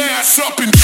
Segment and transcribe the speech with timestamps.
[0.00, 0.79] ass up and